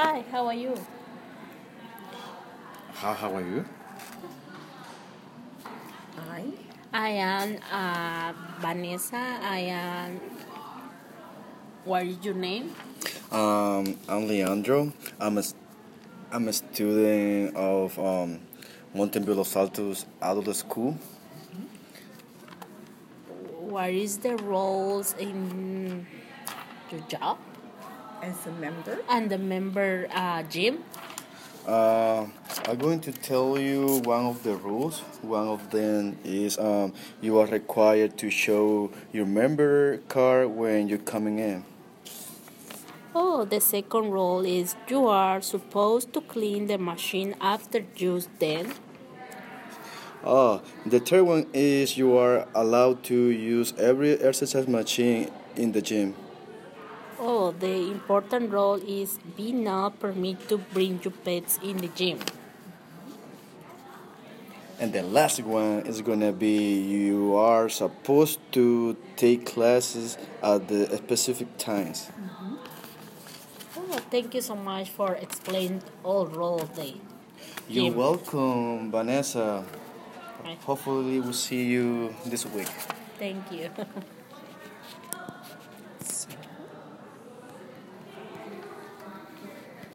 Hi, 0.00 0.24
how 0.32 0.46
are 0.46 0.54
you? 0.54 0.72
How, 2.94 3.12
how 3.12 3.36
are 3.36 3.44
you? 3.44 3.66
I 6.16 6.44
I 6.90 7.08
am 7.20 7.60
uh, 7.68 8.32
Vanessa. 8.64 9.20
I 9.44 9.68
am. 9.68 10.16
What 11.84 12.06
is 12.06 12.16
your 12.24 12.32
name? 12.32 12.72
Um, 13.30 14.00
I'm 14.08 14.24
Leandro. 14.26 14.90
I'm 15.20 15.36
a, 15.36 15.44
I'm 16.32 16.48
a 16.48 16.54
student 16.54 17.54
of 17.54 17.98
um, 17.98 18.40
Mountain 18.94 19.26
View 19.26 19.34
Los 19.34 19.54
Altos 19.54 20.06
Adult 20.22 20.56
School. 20.56 20.96
What 23.68 23.90
is 23.90 24.16
the 24.16 24.36
roles 24.48 25.12
in 25.20 26.06
your 26.90 27.04
job 27.04 27.36
as 28.22 28.46
a 28.46 28.52
member. 28.52 28.98
and 29.08 29.30
the 29.30 29.38
member 29.38 30.08
uh, 30.12 30.42
gym? 30.44 30.84
Uh, 31.66 32.26
I'm 32.66 32.78
going 32.78 33.00
to 33.00 33.12
tell 33.12 33.58
you 33.58 34.00
one 34.04 34.24
of 34.26 34.42
the 34.42 34.54
rules. 34.56 35.00
One 35.22 35.46
of 35.46 35.70
them 35.70 36.16
is 36.24 36.58
um, 36.58 36.94
you 37.20 37.38
are 37.38 37.46
required 37.46 38.16
to 38.18 38.30
show 38.30 38.90
your 39.12 39.26
member 39.26 39.98
card 40.08 40.48
when 40.48 40.88
you're 40.88 40.98
coming 40.98 41.38
in. 41.38 41.64
Oh, 43.14 43.44
the 43.44 43.60
second 43.60 44.10
rule 44.10 44.46
is 44.46 44.74
you 44.88 45.06
are 45.06 45.40
supposed 45.42 46.12
to 46.14 46.20
clean 46.20 46.66
the 46.66 46.78
machine 46.78 47.34
after 47.40 47.84
use. 47.96 48.28
Then, 48.38 48.72
Ah, 50.24 50.60
the 50.84 51.00
third 51.00 51.22
one 51.24 51.46
is 51.54 51.96
you 51.96 52.16
are 52.16 52.46
allowed 52.54 53.02
to 53.04 53.14
use 53.14 53.72
every 53.78 54.12
exercise 54.20 54.68
machine 54.68 55.30
in 55.56 55.72
the 55.72 55.80
gym. 55.80 56.14
Oh, 57.20 57.52
the 57.52 57.92
important 57.92 58.50
role 58.50 58.80
is 58.80 59.18
be 59.36 59.52
not 59.52 60.00
permit 60.00 60.48
to 60.48 60.58
bring 60.58 61.00
your 61.04 61.12
pets 61.12 61.58
in 61.62 61.76
the 61.76 61.88
gym. 61.88 62.18
And 64.80 64.94
the 64.94 65.02
last 65.02 65.40
one 65.44 65.84
is 65.84 66.00
gonna 66.00 66.32
be 66.32 66.80
you 66.80 67.36
are 67.36 67.68
supposed 67.68 68.40
to 68.52 68.96
take 69.16 69.44
classes 69.44 70.16
at 70.42 70.68
the 70.68 70.96
specific 70.96 71.58
times. 71.58 72.08
Mm-hmm. 72.08 72.56
Oh, 73.76 73.98
thank 74.10 74.34
you 74.34 74.40
so 74.40 74.56
much 74.56 74.88
for 74.88 75.14
explaining 75.14 75.82
all 76.02 76.26
role 76.26 76.64
the 76.74 76.94
You're 77.68 77.90
gym. 77.90 77.94
welcome, 77.94 78.90
Vanessa. 78.90 79.64
Hopefully, 80.64 81.20
we'll 81.20 81.34
see 81.34 81.64
you 81.64 82.14
this 82.24 82.46
week. 82.46 82.68
Thank 83.18 83.52
you. 83.52 83.68